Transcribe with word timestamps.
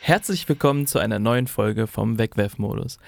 Herzlich 0.00 0.48
willkommen 0.48 0.86
zu 0.86 1.00
einer 1.00 1.18
neuen 1.18 1.48
Folge 1.48 1.88
vom 1.88 2.16
Wegwerfmodus. 2.18 2.98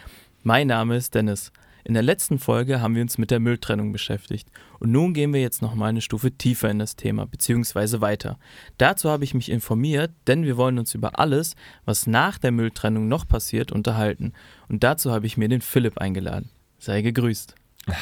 Mein 0.42 0.66
Name 0.66 0.96
ist 0.96 1.14
Dennis. 1.14 1.52
In 1.86 1.94
der 1.94 2.02
letzten 2.02 2.40
Folge 2.40 2.80
haben 2.80 2.96
wir 2.96 3.02
uns 3.02 3.16
mit 3.16 3.30
der 3.30 3.38
Mülltrennung 3.38 3.92
beschäftigt 3.92 4.48
und 4.80 4.90
nun 4.90 5.14
gehen 5.14 5.32
wir 5.32 5.40
jetzt 5.40 5.62
nochmal 5.62 5.90
eine 5.90 6.00
Stufe 6.00 6.32
tiefer 6.32 6.68
in 6.68 6.80
das 6.80 6.96
Thema 6.96 7.26
bzw. 7.26 8.00
weiter. 8.00 8.40
Dazu 8.76 9.08
habe 9.08 9.22
ich 9.22 9.34
mich 9.34 9.52
informiert, 9.52 10.10
denn 10.26 10.42
wir 10.42 10.56
wollen 10.56 10.80
uns 10.80 10.96
über 10.96 11.20
alles, 11.20 11.54
was 11.84 12.08
nach 12.08 12.38
der 12.38 12.50
Mülltrennung 12.50 13.06
noch 13.06 13.28
passiert, 13.28 13.70
unterhalten 13.70 14.32
und 14.68 14.82
dazu 14.82 15.12
habe 15.12 15.26
ich 15.26 15.36
mir 15.36 15.46
den 15.46 15.60
Philipp 15.60 15.98
eingeladen. 15.98 16.50
Sei 16.80 17.02
gegrüßt. 17.02 17.54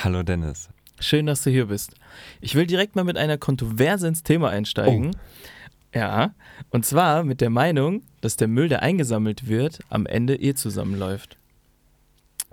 Hallo 0.03 0.23
Dennis. 0.23 0.70
Schön, 0.98 1.27
dass 1.27 1.42
du 1.42 1.51
hier 1.51 1.66
bist. 1.66 1.95
Ich 2.41 2.55
will 2.55 2.66
direkt 2.66 2.97
mal 2.97 3.05
mit 3.05 3.19
einer 3.19 3.37
Kontroverse 3.37 4.09
ins 4.09 4.23
Thema 4.23 4.48
einsteigen. 4.48 5.11
Oh. 5.14 5.98
Ja, 5.98 6.34
und 6.70 6.87
zwar 6.87 7.23
mit 7.23 7.42
der 7.42 7.51
Meinung, 7.51 8.01
dass 8.23 8.37
der 8.37 8.48
Müll, 8.48 8.70
der 8.70 8.80
eingesammelt 8.80 9.47
wird, 9.47 9.80
am 9.91 10.06
Ende 10.06 10.37
eh 10.41 10.55
zusammenläuft. 10.55 11.37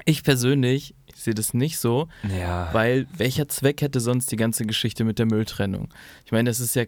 Ich 0.05 0.23
persönlich 0.23 0.95
sehe 1.23 1.33
das 1.33 1.53
nicht 1.53 1.77
so, 1.77 2.07
Ja. 2.23 2.69
weil 2.73 3.07
welcher 3.15 3.47
Zweck 3.47 3.81
hätte 3.81 3.99
sonst 3.99 4.31
die 4.31 4.35
ganze 4.37 4.65
Geschichte 4.65 5.03
mit 5.03 5.19
der 5.19 5.25
Mülltrennung? 5.25 5.89
Ich 6.25 6.31
meine, 6.31 6.49
das 6.49 6.59
ist 6.59 6.75
ja, 6.75 6.85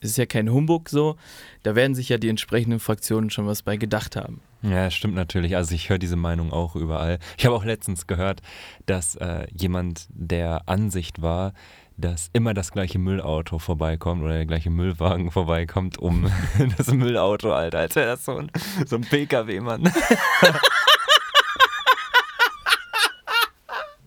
das 0.00 0.10
ist 0.12 0.16
ja 0.18 0.26
kein 0.26 0.48
Humbug 0.50 0.88
so. 0.88 1.16
Da 1.64 1.74
werden 1.74 1.94
sich 1.94 2.08
ja 2.08 2.18
die 2.18 2.28
entsprechenden 2.28 2.78
Fraktionen 2.80 3.30
schon 3.30 3.46
was 3.46 3.62
bei 3.62 3.76
gedacht 3.76 4.14
haben. 4.16 4.40
Ja, 4.62 4.90
stimmt 4.90 5.14
natürlich. 5.14 5.56
Also 5.56 5.74
ich 5.74 5.88
höre 5.88 5.98
diese 5.98 6.16
Meinung 6.16 6.52
auch 6.52 6.76
überall. 6.76 7.18
Ich 7.36 7.46
habe 7.46 7.54
auch 7.56 7.64
letztens 7.64 8.06
gehört, 8.06 8.40
dass 8.86 9.14
äh, 9.16 9.46
jemand 9.52 10.06
der 10.10 10.62
Ansicht 10.68 11.20
war, 11.22 11.52
dass 11.96 12.30
immer 12.32 12.54
das 12.54 12.70
gleiche 12.70 13.00
Müllauto 13.00 13.58
vorbeikommt 13.58 14.22
oder 14.22 14.34
der 14.34 14.46
gleiche 14.46 14.70
Müllwagen 14.70 15.30
vorbeikommt, 15.32 15.98
um 15.98 16.30
das 16.76 16.92
Müllauto, 16.92 17.52
Alter, 17.52 17.78
als 17.80 17.96
wäre 17.96 18.06
das 18.06 18.24
so 18.24 18.36
ein, 18.36 18.50
so 18.86 18.94
ein 18.96 19.02
PKW-Mann. 19.02 19.82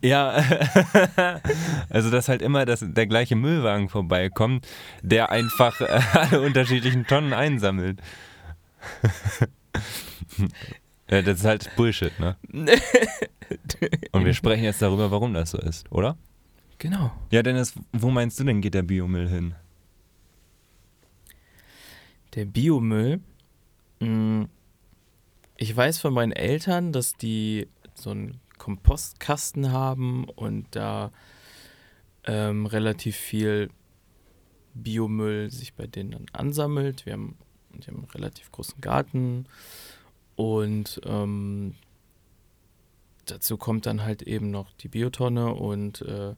Ja, 0.04 0.32
also 1.90 2.10
dass 2.10 2.28
halt 2.28 2.42
immer 2.42 2.66
das, 2.66 2.84
der 2.86 3.06
gleiche 3.08 3.36
Müllwagen 3.36 3.88
vorbeikommt, 3.90 4.68
der 5.02 5.30
einfach 5.30 5.80
äh, 5.82 5.86
alle 6.14 6.42
unterschiedlichen 6.42 7.06
Tonnen 7.06 7.34
einsammelt. 7.34 8.00
ja, 11.10 11.22
das 11.22 11.40
ist 11.40 11.46
halt 11.46 11.70
Bullshit, 11.76 12.20
ne? 12.20 12.36
Und 14.12 14.26
wir 14.26 14.34
sprechen 14.34 14.64
jetzt 14.64 14.82
darüber, 14.82 15.12
warum 15.12 15.34
das 15.34 15.52
so 15.52 15.60
ist, 15.60 15.92
oder? 15.92 16.18
Genau. 16.80 17.12
Ja, 17.30 17.44
Dennis, 17.44 17.74
wo 17.94 18.10
meinst 18.10 18.40
du 18.40 18.44
denn 18.44 18.62
geht 18.62 18.74
der 18.74 18.82
Biomüll 18.82 19.30
hin? 19.30 19.54
Der 22.34 22.46
Biomüll. 22.46 23.20
mh, 24.00 24.48
Ich 25.58 25.76
weiß 25.76 26.00
von 26.00 26.14
meinen 26.14 26.32
Eltern, 26.32 26.92
dass 26.92 27.14
die 27.14 27.68
so 27.94 28.10
einen 28.12 28.40
Kompostkasten 28.62 29.72
haben 29.72 30.26
und 30.26 30.68
da 30.76 31.12
ähm, 32.26 32.68
relativ 32.68 33.16
viel 33.16 33.72
Biomüll 34.76 35.50
sich 35.50 35.74
bei 35.74 35.88
denen 35.88 36.12
dann 36.12 36.26
ansammelt. 36.32 37.08
Wir 37.08 37.14
haben, 37.14 37.40
die 37.74 37.88
haben 37.88 37.98
einen 37.98 38.12
relativ 38.12 38.52
großen 38.52 38.80
Garten 38.80 39.48
und 40.36 41.02
ähm, 41.06 41.74
dazu 43.26 43.58
kommt 43.58 43.88
dann 43.88 44.04
halt 44.04 44.22
eben 44.22 44.52
noch 44.52 44.72
die 44.74 44.90
Biotonne 44.90 45.56
und 45.56 46.04
äh, 46.04 46.36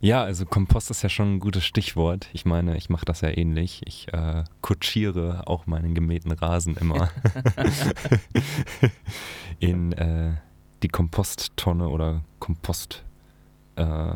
Ja, 0.00 0.22
also 0.22 0.44
Kompost 0.44 0.90
ist 0.90 1.02
ja 1.02 1.08
schon 1.08 1.36
ein 1.36 1.40
gutes 1.40 1.64
Stichwort. 1.64 2.28
Ich 2.34 2.44
meine, 2.44 2.76
ich 2.76 2.90
mache 2.90 3.06
das 3.06 3.22
ja 3.22 3.30
ähnlich. 3.30 3.80
Ich 3.86 4.12
äh, 4.12 4.44
kutschiere 4.60 5.44
auch 5.46 5.64
meinen 5.64 5.94
gemähten 5.94 6.32
Rasen 6.32 6.76
immer 6.76 7.08
in 9.60 9.92
äh, 9.92 10.34
die 10.84 10.88
Komposttonne 10.88 11.88
oder 11.88 12.22
Kompost. 12.38 13.04
Äh, 13.76 14.12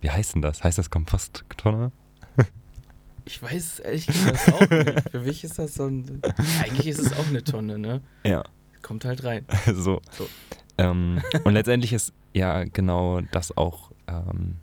wie 0.00 0.10
heißt 0.10 0.36
denn 0.36 0.42
das? 0.42 0.62
Heißt 0.62 0.78
das 0.78 0.90
Komposttonne? 0.90 1.90
ich 3.24 3.42
weiß 3.42 3.64
es 3.64 3.78
ehrlich 3.80 4.06
gesagt 4.06 4.52
auch 4.52 4.70
nicht. 4.70 5.10
Für 5.10 5.20
mich 5.20 5.42
ist 5.42 5.58
das 5.58 5.74
so 5.74 5.86
ein. 5.86 6.22
Eigentlich 6.62 6.86
ist 6.86 7.00
es 7.00 7.12
auch 7.12 7.26
eine 7.26 7.42
Tonne, 7.42 7.78
ne? 7.80 8.00
Ja. 8.24 8.44
Kommt 8.80 9.04
halt 9.04 9.24
rein. 9.24 9.44
so. 9.66 10.00
So. 10.12 10.28
Ähm, 10.78 11.20
und 11.42 11.52
letztendlich 11.52 11.92
ist 11.92 12.12
ja 12.32 12.62
genau 12.62 13.20
das 13.32 13.56
auch 13.56 13.90
ähm, 14.06 14.58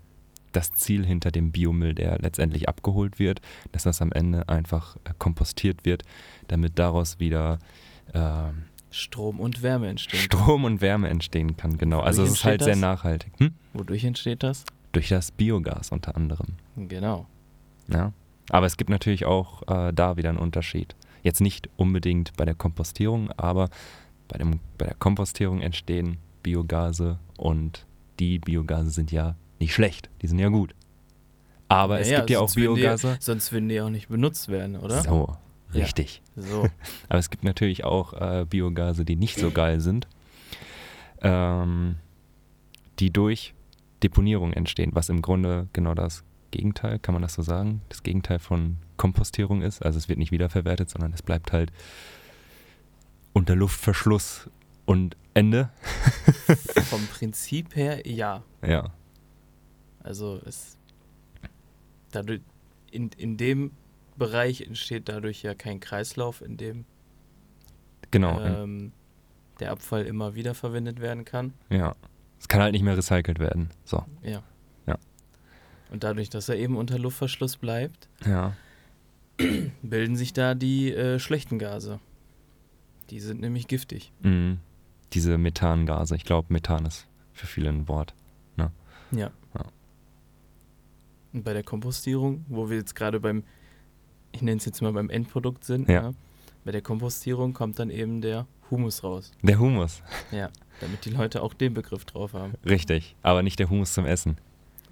das 0.53 0.71
Ziel 0.71 1.05
hinter 1.05 1.31
dem 1.31 1.51
Biomüll, 1.51 1.95
der 1.95 2.17
letztendlich 2.19 2.69
abgeholt 2.69 3.19
wird, 3.19 3.41
dass 3.73 3.83
das 3.83 4.01
am 4.01 4.13
Ende 4.13 4.47
einfach 4.47 4.95
äh, 5.03 5.11
kompostiert 5.19 5.83
wird, 5.83 6.03
damit 6.47 6.79
daraus 6.79 7.19
wieder 7.19 7.59
ähm, 8.13 8.68
Strom 8.91 9.39
und 9.39 9.61
Wärme 9.61 9.87
entstehen. 9.87 10.19
Strom 10.19 10.63
und 10.63 10.81
Wärme 10.81 11.09
entstehen 11.09 11.55
kann. 11.57 11.77
Genau. 11.77 11.99
Also 11.99 12.23
es 12.23 12.31
ist 12.31 12.43
halt 12.43 12.61
entsteht 12.61 12.65
sehr 12.65 12.73
das? 12.73 12.81
nachhaltig. 12.81 13.31
Hm? 13.37 13.53
Wodurch 13.73 14.03
entsteht 14.03 14.43
das? 14.43 14.63
Durch 14.91 15.09
das 15.09 15.31
Biogas 15.31 15.91
unter 15.91 16.15
anderem. 16.15 16.55
Genau. 16.75 17.27
Ja. 17.87 18.13
Aber 18.49 18.65
es 18.65 18.77
gibt 18.77 18.89
natürlich 18.89 19.25
auch 19.25 19.61
äh, 19.67 19.93
da 19.93 20.17
wieder 20.17 20.29
einen 20.29 20.39
Unterschied. 20.39 20.95
Jetzt 21.21 21.41
nicht 21.41 21.69
unbedingt 21.77 22.35
bei 22.37 22.45
der 22.45 22.55
Kompostierung, 22.55 23.29
aber 23.37 23.69
bei, 24.27 24.37
dem, 24.39 24.59
bei 24.77 24.85
der 24.85 24.95
Kompostierung 24.95 25.61
entstehen 25.61 26.17
Biogase 26.41 27.19
und 27.37 27.85
die 28.19 28.39
Biogase 28.39 28.89
sind 28.89 29.11
ja 29.11 29.35
nicht 29.59 29.73
schlecht, 29.73 30.09
die 30.21 30.27
sind 30.27 30.39
ja 30.39 30.47
gut. 30.49 30.73
Aber 31.67 31.99
es 31.99 32.07
Naja, 32.07 32.19
gibt 32.21 32.29
ja 32.31 32.39
auch 32.39 32.55
würden 32.55 32.75
die- 32.75 32.81
Biogase. 32.81 33.17
Sonst 33.19 33.51
würden 33.51 33.69
die 33.69 33.79
auch 33.81 33.89
nicht 33.89 34.07
benutzt 34.09 34.47
werden, 34.47 34.77
oder? 34.77 35.01
So, 35.03 35.35
Ja. 35.73 35.83
richtig. 35.83 36.21
So. 36.35 36.69
Aber 37.09 37.19
es 37.19 37.29
gibt 37.29 37.43
natürlich 37.43 37.83
auch 37.83 38.13
äh, 38.13 38.45
Biogase, 38.49 39.05
die 39.05 39.15
nicht 39.15 39.37
so 39.37 39.51
geil 39.51 39.79
sind, 39.79 40.07
ähm, 41.21 41.97
die 42.99 43.11
durch 43.11 43.53
Deponierung 44.03 44.53
entstehen, 44.53 44.91
was 44.93 45.09
im 45.09 45.21
Grunde 45.21 45.67
genau 45.73 45.93
das 45.93 46.23
Gegenteil, 46.51 46.99
kann 46.99 47.13
man 47.13 47.21
das 47.21 47.33
so 47.33 47.41
sagen, 47.41 47.81
das 47.89 48.03
Gegenteil 48.03 48.39
von 48.39 48.77
Kompostierung 48.97 49.61
ist. 49.61 49.83
Also 49.83 49.97
es 49.97 50.09
wird 50.09 50.19
nicht 50.19 50.31
wiederverwertet, 50.31 50.89
sondern 50.89 51.13
es 51.13 51.21
bleibt 51.21 51.51
halt 51.51 51.71
unter 53.33 53.55
Luftverschluss 53.55 54.49
und 54.85 55.15
Ende. 55.33 55.69
Vom 56.89 57.05
Prinzip 57.07 57.75
her, 57.75 58.07
ja. 58.07 58.43
Ja, 58.65 58.91
Also 60.03 60.41
es. 60.45 60.77
Dadurch, 62.11 62.41
in, 62.91 63.11
in 63.17 63.37
dem 63.37 63.71
Bereich 64.19 64.61
entsteht 64.61 65.09
dadurch 65.09 65.41
ja 65.41 65.55
kein 65.55 65.79
Kreislauf, 65.79 66.41
in 66.41 66.57
dem 66.57 66.85
genau. 68.11 68.39
ähm, 68.39 68.91
der 69.59 69.71
Abfall 69.71 70.05
immer 70.05 70.35
wieder 70.35 70.53
verwendet 70.53 70.99
werden 71.01 71.25
kann. 71.25 71.53
ja. 71.69 71.95
Es 72.41 72.47
kann 72.47 72.61
halt 72.61 72.71
nicht 72.71 72.83
mehr 72.83 72.95
recycelt 72.95 73.37
werden. 73.39 73.69
So. 73.83 74.05
Ja. 74.23 74.41
Ja. 74.87 74.97
Und 75.91 76.05
dadurch, 76.05 76.29
dass 76.29 76.47
er 76.47 76.55
eben 76.55 76.77
unter 76.77 76.97
Luftverschluss 76.97 77.57
bleibt, 77.57 78.07
Ja. 78.25 78.55
bilden 79.81 80.15
sich 80.15 80.31
da 80.31 80.55
die 80.55 80.93
äh, 80.93 81.19
schlechten 81.19 81.59
Gase. 81.59 81.99
Die 83.09 83.19
sind 83.19 83.41
nämlich 83.41 83.67
giftig. 83.67 84.13
Mhm. 84.21 84.59
Diese 85.11 85.37
Methangase. 85.37 86.15
Ich 86.15 86.23
glaube, 86.23 86.53
Methan 86.53 86.85
ist 86.85 87.07
für 87.33 87.45
viele 87.45 87.67
ein 87.69 87.89
Wort. 87.89 88.13
Ja. 88.55 88.71
Ja. 89.11 89.31
Und 91.33 91.43
bei 91.43 91.51
der 91.53 91.63
Kompostierung, 91.63 92.45
wo 92.47 92.69
wir 92.69 92.77
jetzt 92.77 92.95
gerade 92.95 93.19
beim, 93.19 93.43
ich 94.31 94.41
nenne 94.41 94.57
es 94.57 94.65
jetzt 94.65 94.81
mal 94.81 94.93
beim 94.93 95.09
Endprodukt 95.09 95.63
sind, 95.63 95.89
Ja. 95.89 96.13
bei 96.65 96.71
der 96.71 96.81
Kompostierung 96.81 97.53
kommt 97.53 97.79
dann 97.79 97.89
eben 97.89 98.21
der 98.21 98.45
Humus 98.71 99.03
raus. 99.03 99.31
Der 99.41 99.57
Humus. 99.59 100.01
Ja, 100.31 100.49
damit 100.81 101.03
die 101.05 101.09
Leute 101.09 101.41
auch 101.41 101.53
den 101.53 101.73
Begriff 101.73 102.05
drauf 102.05 102.33
haben. 102.33 102.53
Richtig. 102.65 103.15
Aber 103.23 103.41
nicht 103.43 103.57
der 103.59 103.69
Humus 103.69 103.93
zum 103.93 104.05
Essen. 104.05 104.37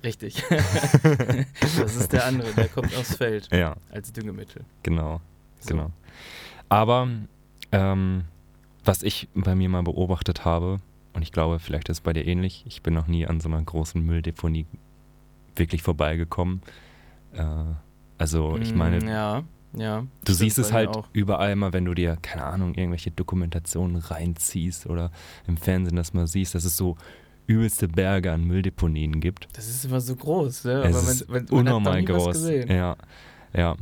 Richtig. 0.03 0.43
das 1.61 1.95
ist 1.95 2.13
der 2.13 2.25
andere, 2.25 2.51
der 2.53 2.67
kommt 2.69 2.95
aufs 2.97 3.15
Feld 3.17 3.49
Ja, 3.53 3.75
als 3.91 4.11
Düngemittel. 4.13 4.63
genau. 4.83 5.21
So. 5.59 5.69
Genau. 5.69 5.91
Aber 6.69 7.07
ähm, 7.71 8.23
was 8.83 9.01
ich 9.03 9.27
bei 9.33 9.55
mir 9.55 9.69
mal 9.69 9.81
beobachtet 9.83 10.45
habe, 10.45 10.79
und 11.13 11.21
ich 11.23 11.31
glaube, 11.31 11.59
vielleicht 11.59 11.89
ist 11.89 11.97
es 11.97 12.01
bei 12.01 12.13
dir 12.13 12.25
ähnlich, 12.27 12.63
ich 12.67 12.81
bin 12.83 12.93
noch 12.93 13.07
nie 13.07 13.25
an 13.25 13.39
so 13.39 13.49
einer 13.49 13.61
großen 13.61 13.99
Mülldeponie 14.03 14.65
wirklich 15.55 15.81
vorbeigekommen. 15.81 16.61
Äh, 17.33 17.53
also 18.17 18.57
ich 18.57 18.73
Mm, 18.73 18.77
meine, 18.77 19.05
Ja, 19.05 19.43
ja. 19.73 20.05
du 20.25 20.33
siehst 20.33 20.57
es 20.57 20.71
halt 20.71 20.89
Auch. 20.89 21.07
überall 21.13 21.55
mal, 21.55 21.73
wenn 21.73 21.85
du 21.85 21.93
dir, 21.93 22.17
keine 22.21 22.43
Ahnung, 22.45 22.73
irgendwelche 22.75 23.11
Dokumentationen 23.11 23.97
reinziehst 23.97 24.87
oder 24.87 25.11
im 25.47 25.57
Fernsehen 25.57 25.95
das 25.95 26.13
mal 26.13 26.27
siehst, 26.27 26.55
dass 26.55 26.63
es 26.65 26.77
so 26.77 26.97
übelste 27.45 27.87
Berge 27.87 28.31
an 28.33 28.43
Mülldeponien 28.43 29.19
gibt. 29.21 29.47
Das 29.53 29.67
ist 29.69 29.85
immer 29.85 30.01
so 30.01 30.15
groß, 30.15 30.65
ne? 30.65 30.83
Es 30.83 30.95
Aber 30.97 31.11
ist 31.11 31.29
man, 31.29 31.37
man, 31.37 31.45
man 31.49 31.59
unnormal 31.59 32.03
groß. 32.03 32.49
Ja, 32.67 32.97
ja. 33.53 33.75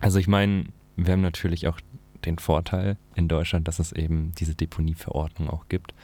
Also 0.00 0.18
ich 0.18 0.26
meine, 0.26 0.64
wir 0.96 1.12
haben 1.12 1.20
natürlich 1.20 1.68
auch 1.68 1.78
den 2.24 2.38
Vorteil 2.38 2.96
in 3.14 3.28
Deutschland, 3.28 3.68
dass 3.68 3.78
es 3.78 3.92
eben 3.92 4.32
diese 4.38 4.54
Deponieverordnung 4.54 5.48
auch 5.48 5.68
gibt. 5.68 5.94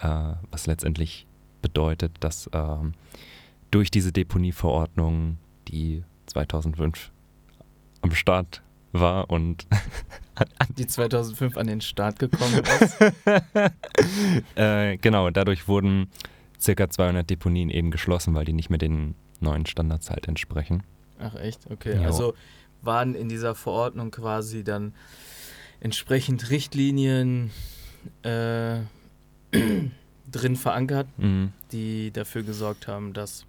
äh, 0.00 0.32
was 0.50 0.66
letztendlich 0.66 1.26
bedeutet, 1.62 2.12
dass 2.20 2.50
ähm, 2.52 2.92
durch 3.70 3.90
diese 3.92 4.10
Deponieverordnung, 4.12 5.38
die 5.68 6.02
2005 6.26 7.10
am 8.02 8.14
Start 8.14 8.62
war 8.92 9.30
und 9.30 9.66
die 10.78 10.86
2005 10.86 11.56
an 11.56 11.66
den 11.66 11.80
Start 11.80 12.18
gekommen 12.18 12.62
ist. 12.80 13.00
äh, 14.54 14.96
genau, 14.98 15.30
dadurch 15.30 15.68
wurden 15.68 16.08
circa 16.60 16.88
200 16.88 17.28
Deponien 17.28 17.70
eben 17.70 17.90
geschlossen, 17.90 18.34
weil 18.34 18.44
die 18.44 18.52
nicht 18.52 18.70
mehr 18.70 18.78
den 18.78 19.14
neuen 19.40 19.66
Standards 19.66 20.10
halt 20.10 20.28
entsprechen. 20.28 20.82
Ach 21.18 21.34
echt? 21.34 21.70
Okay. 21.70 21.96
Jo. 21.96 22.02
Also 22.02 22.34
waren 22.82 23.14
in 23.14 23.28
dieser 23.28 23.54
Verordnung 23.54 24.10
quasi 24.10 24.64
dann 24.64 24.94
entsprechend 25.80 26.50
Richtlinien 26.50 27.50
äh, 28.22 28.78
drin 30.30 30.56
verankert, 30.56 31.06
mhm. 31.18 31.52
die 31.72 32.10
dafür 32.10 32.42
gesorgt 32.42 32.88
haben, 32.88 33.12
dass 33.12 33.46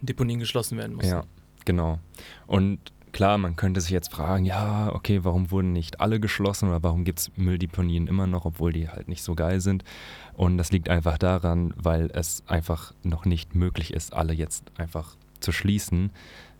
Deponien 0.00 0.38
geschlossen 0.38 0.78
werden 0.78 0.96
mussten. 0.96 1.12
Ja, 1.12 1.24
genau. 1.66 1.98
Und 2.46 2.78
klar, 3.12 3.38
man 3.38 3.56
könnte 3.56 3.80
sich 3.80 3.90
jetzt 3.90 4.12
fragen, 4.12 4.44
ja, 4.44 4.92
okay, 4.92 5.24
warum 5.24 5.50
wurden 5.50 5.72
nicht 5.72 6.00
alle 6.00 6.20
geschlossen 6.20 6.68
oder 6.68 6.82
warum 6.82 7.04
gibt 7.04 7.18
es 7.18 7.36
Mülldeponien 7.36 8.06
immer 8.06 8.26
noch, 8.26 8.44
obwohl 8.44 8.72
die 8.72 8.88
halt 8.88 9.08
nicht 9.08 9.22
so 9.22 9.34
geil 9.34 9.60
sind. 9.60 9.84
Und 10.34 10.58
das 10.58 10.70
liegt 10.70 10.88
einfach 10.88 11.16
daran, 11.16 11.72
weil 11.76 12.10
es 12.12 12.42
einfach 12.46 12.92
noch 13.02 13.24
nicht 13.24 13.54
möglich 13.54 13.94
ist, 13.94 14.14
alle 14.14 14.32
jetzt 14.32 14.70
einfach 14.78 15.16
zu 15.40 15.52
schließen, 15.52 16.10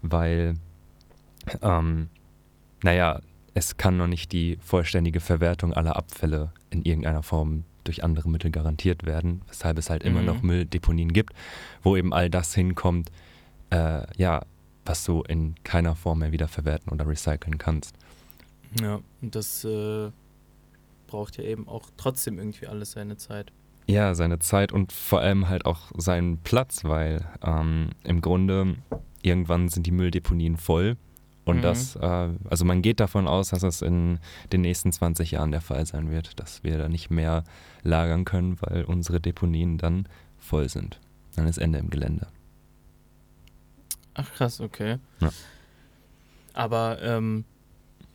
weil, 0.03 0.55
ähm, 1.62 2.08
naja, 2.82 3.20
es 3.53 3.76
kann 3.76 3.97
noch 3.97 4.06
nicht 4.06 4.32
die 4.32 4.58
vollständige 4.62 5.20
Verwertung 5.20 5.73
aller 5.73 5.97
Abfälle 5.97 6.53
in 6.70 6.82
irgendeiner 6.82 7.23
Form 7.23 7.64
durch 7.85 8.03
andere 8.03 8.29
Mittel 8.29 8.50
garantiert 8.50 9.05
werden, 9.05 9.43
weshalb 9.49 9.79
es 9.79 9.91
halt 9.91 10.05
mhm. 10.05 10.11
immer 10.11 10.23
noch 10.23 10.43
Mülldeponien 10.43 11.12
gibt, 11.12 11.35
wo 11.82 11.97
eben 11.97 12.12
all 12.12 12.31
das 12.31 12.55
hinkommt, 12.55 13.11
äh, 13.70 14.03
ja, 14.17 14.43
was 14.87 15.05
du 15.05 15.23
in 15.23 15.55
keiner 15.65 15.94
Form 15.94 16.21
mehr 16.21 16.33
wieder 16.33 16.49
verwerten 16.49 16.93
oder 16.93 17.06
recyceln 17.06 17.59
kannst. 17.59 17.94
Ja, 18.81 19.00
und 19.23 19.35
das 19.35 19.65
äh, 19.65 20.11
braucht 21.06 21.37
ja 21.38 21.44
eben 21.44 21.69
auch 21.69 21.91
trotzdem 21.97 22.38
irgendwie 22.38 22.67
alles 22.67 22.93
seine 22.93 23.17
Zeit. 23.17 23.53
Ja, 23.87 24.15
seine 24.15 24.38
Zeit 24.41 24.73
und 24.73 24.93
vor 24.93 25.21
allem 25.21 25.49
halt 25.49 25.65
auch 25.65 25.93
seinen 25.97 26.38
Platz, 26.38 26.85
weil 26.85 27.25
ähm, 27.43 27.91
im 28.03 28.21
Grunde 28.21 28.77
irgendwann 29.23 29.69
sind 29.69 29.87
die 29.87 29.93
Mülldeponien 29.93 30.56
voll. 30.56 30.97
Und 31.44 31.59
mhm. 31.59 31.62
das, 31.62 31.94
äh, 31.94 32.29
also 32.50 32.65
man 32.65 32.82
geht 32.82 32.99
davon 32.99 33.29
aus, 33.29 33.50
dass 33.50 33.61
das 33.61 33.82
in 33.82 34.19
den 34.53 34.62
nächsten 34.62 34.91
20 34.91 35.31
Jahren 35.31 35.53
der 35.53 35.61
Fall 35.61 35.87
sein 35.87 36.11
wird, 36.11 36.41
dass 36.41 36.65
wir 36.65 36.77
da 36.77 36.89
nicht 36.89 37.11
mehr 37.11 37.44
lagern 37.82 38.25
können, 38.25 38.56
weil 38.61 38.85
unsere 38.85 39.21
Deponien 39.21 39.79
dann 39.79 40.09
voll 40.39 40.69
sind. 40.69 41.00
Dann 41.37 41.47
ist 41.47 41.59
Ende 41.59 41.79
im 41.79 41.91
Gelände. 41.91 42.27
Ach 44.17 44.33
krass, 44.33 44.61
okay. 44.61 44.99
Ja. 45.21 45.31
Aber 46.55 46.99
ähm, 47.03 47.45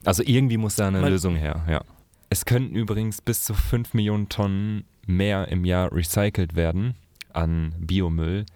also 0.04 0.22
irgendwie 0.26 0.56
muss 0.56 0.76
da 0.76 0.88
eine 0.88 1.08
Lösung 1.08 1.36
her, 1.36 1.64
ja. 1.68 1.82
Es 2.28 2.44
könnten 2.44 2.74
übrigens 2.74 3.20
bis 3.20 3.44
zu 3.44 3.54
5 3.54 3.94
Millionen 3.94 4.28
Tonnen 4.28 4.84
mehr 5.06 5.48
im 5.48 5.64
Jahr 5.64 5.92
recycelt 5.92 6.56
werden 6.56 6.94
an 7.32 7.74
Biomüll, 7.78 8.46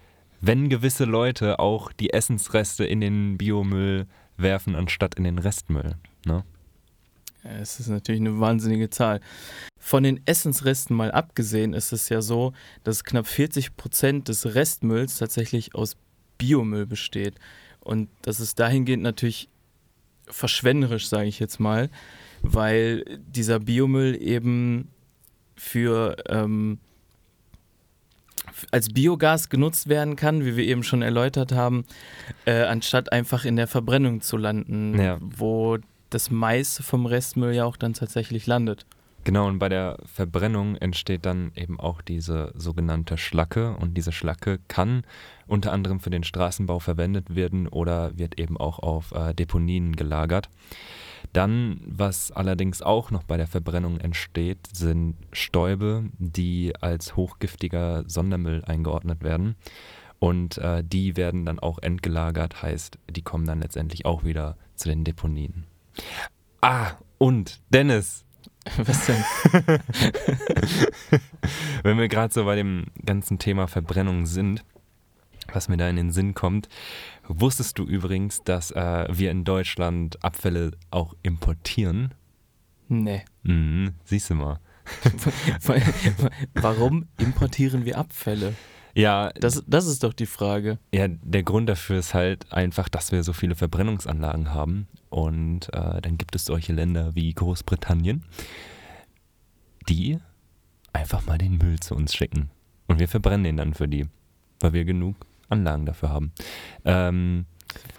wenn 0.41 0.69
gewisse 0.69 1.05
Leute 1.05 1.59
auch 1.59 1.91
die 1.93 2.11
Essensreste 2.11 2.83
in 2.85 3.01
den 3.01 3.37
Biomüll 3.37 4.07
werfen, 4.35 4.75
anstatt 4.75 5.15
in 5.15 5.23
den 5.23 5.37
Restmüll. 5.37 5.95
Ne? 6.25 6.43
Ja, 7.43 7.51
es 7.51 7.79
ist 7.79 7.87
natürlich 7.87 8.21
eine 8.21 8.39
wahnsinnige 8.39 8.89
Zahl. 8.89 9.21
Von 9.79 10.03
den 10.03 10.21
Essensresten 10.25 10.95
mal 10.95 11.11
abgesehen 11.11 11.73
ist 11.73 11.93
es 11.93 12.09
ja 12.09 12.21
so, 12.21 12.53
dass 12.83 13.03
knapp 13.03 13.27
40 13.27 13.77
Prozent 13.77 14.27
des 14.27 14.53
Restmülls 14.55 15.17
tatsächlich 15.17 15.75
aus 15.75 15.95
Biomüll 16.37 16.85
besteht. 16.85 17.35
Und 17.79 18.09
das 18.21 18.39
ist 18.39 18.59
dahingehend 18.59 19.03
natürlich 19.03 19.49
verschwenderisch, 20.25 21.07
sage 21.07 21.27
ich 21.27 21.39
jetzt 21.39 21.59
mal, 21.59 21.89
weil 22.41 23.19
dieser 23.27 23.59
Biomüll 23.59 24.21
eben 24.21 24.89
für 25.55 26.17
ähm, 26.27 26.79
als 28.71 28.89
Biogas 28.89 29.49
genutzt 29.49 29.87
werden 29.87 30.15
kann, 30.15 30.45
wie 30.45 30.55
wir 30.55 30.65
eben 30.65 30.83
schon 30.83 31.01
erläutert 31.01 31.51
haben, 31.51 31.85
äh, 32.45 32.63
anstatt 32.63 33.11
einfach 33.11 33.45
in 33.45 33.55
der 33.55 33.67
Verbrennung 33.67 34.21
zu 34.21 34.37
landen, 34.37 34.99
ja. 34.99 35.17
wo 35.21 35.77
das 36.09 36.31
meiste 36.31 36.83
vom 36.83 37.05
Restmüll 37.05 37.53
ja 37.53 37.65
auch 37.65 37.77
dann 37.77 37.93
tatsächlich 37.93 38.47
landet. 38.47 38.85
Genau, 39.27 39.49
und 39.49 39.59
bei 39.59 39.67
der 39.67 39.97
Verbrennung 40.05 40.77
entsteht 40.77 41.25
dann 41.25 41.51
eben 41.53 41.81
auch 41.81 42.01
diese 42.01 42.53
sogenannte 42.55 43.17
Schlacke. 43.17 43.75
Und 43.75 43.97
diese 43.97 44.13
Schlacke 44.13 44.59
kann 44.69 45.03
unter 45.47 45.73
anderem 45.73 45.99
für 45.99 46.09
den 46.09 46.23
Straßenbau 46.23 46.79
verwendet 46.79 47.35
werden 47.35 47.67
oder 47.67 48.17
wird 48.17 48.39
eben 48.39 48.55
auch 48.55 48.79
auf 48.79 49.11
äh, 49.11 49.33
Deponien 49.33 49.97
gelagert. 49.97 50.47
Dann, 51.33 51.81
was 51.85 52.31
allerdings 52.31 52.81
auch 52.81 53.11
noch 53.11 53.23
bei 53.23 53.35
der 53.35 53.47
Verbrennung 53.47 53.99
entsteht, 53.99 54.59
sind 54.71 55.17
Stäube, 55.33 56.05
die 56.19 56.71
als 56.79 57.17
hochgiftiger 57.17 58.05
Sondermüll 58.07 58.63
eingeordnet 58.63 59.23
werden. 59.25 59.57
Und 60.19 60.57
äh, 60.57 60.85
die 60.85 61.17
werden 61.17 61.45
dann 61.45 61.59
auch 61.59 61.79
entgelagert, 61.79 62.61
heißt, 62.61 62.97
die 63.09 63.23
kommen 63.23 63.45
dann 63.45 63.59
letztendlich 63.59 64.05
auch 64.05 64.23
wieder 64.23 64.55
zu 64.75 64.87
den 64.87 65.03
Deponien. 65.03 65.65
Ah, 66.61 66.91
und 67.17 67.59
Dennis, 67.73 68.23
Was 68.77 69.05
denn? 69.05 69.23
Wenn 71.83 71.97
wir 71.97 72.07
gerade 72.07 72.33
so 72.33 72.45
bei 72.45 72.55
dem 72.55 72.85
ganzen 73.05 73.39
Thema 73.39 73.67
Verbrennung 73.67 74.25
sind, 74.25 74.63
was 75.53 75.69
mir 75.69 75.77
da 75.77 75.87
in 75.89 75.95
den 75.95 76.11
Sinn 76.11 76.33
kommt, 76.33 76.67
wusstest 77.27 77.79
du 77.79 77.85
übrigens, 77.85 78.43
dass 78.43 78.71
äh, 78.71 79.07
wir 79.09 79.31
in 79.31 79.45
Deutschland 79.45 80.21
Abfälle 80.23 80.71
auch 80.91 81.15
importieren? 81.23 82.13
Nee. 82.89 83.23
Mhm, 83.43 83.93
siehst 84.03 84.29
du 84.29 84.35
mal. 84.35 84.59
Warum 86.53 87.07
importieren 87.17 87.85
wir 87.85 87.97
Abfälle? 87.97 88.55
Ja, 88.97 89.29
das, 89.35 89.63
das 89.67 89.85
ist 89.85 90.03
doch 90.03 90.11
die 90.11 90.25
Frage. 90.25 90.79
Ja, 90.91 91.07
der 91.07 91.43
Grund 91.43 91.69
dafür 91.69 91.99
ist 91.99 92.15
halt 92.15 92.51
einfach, 92.51 92.89
dass 92.89 93.11
wir 93.11 93.21
so 93.21 93.31
viele 93.31 93.53
Verbrennungsanlagen 93.53 94.55
haben. 94.55 94.87
Und 95.09 95.71
äh, 95.71 96.01
dann 96.01 96.17
gibt 96.17 96.35
es 96.35 96.45
solche 96.45 96.73
Länder 96.73 97.13
wie 97.13 97.31
Großbritannien, 97.31 98.23
die 99.87 100.17
einfach 100.93 101.23
mal 101.27 101.37
den 101.37 101.59
Müll 101.59 101.79
zu 101.79 101.93
uns 101.93 102.15
schicken. 102.15 102.49
Und 102.87 102.99
wir 102.99 103.07
verbrennen 103.07 103.43
den 103.43 103.57
dann 103.57 103.75
für 103.75 103.87
die, 103.87 104.07
weil 104.61 104.73
wir 104.73 104.83
genug 104.83 105.15
Anlagen 105.47 105.85
dafür 105.85 106.09
haben. 106.09 106.31
Ähm, 106.83 107.45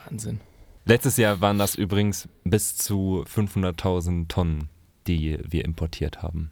Wahnsinn. 0.05 0.41
Letztes 0.85 1.17
Jahr 1.17 1.41
waren 1.41 1.59
das 1.59 1.77
übrigens 1.77 2.29
bis 2.43 2.77
zu 2.77 3.25
500.000 3.33 4.27
Tonnen, 4.27 4.69
die 5.07 5.39
wir 5.49 5.65
importiert 5.65 6.23
haben. 6.23 6.51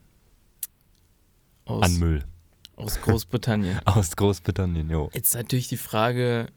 Aus 1.64 1.82
an 1.82 1.98
Müll. 1.98 2.24
Aus 2.76 3.00
Großbritannien. 3.00 3.80
Aus 3.86 4.14
Großbritannien, 4.16 4.90
jo. 4.90 5.10
Jetzt 5.14 5.34
natürlich 5.34 5.68
die 5.68 5.78
Frage, 5.78 6.48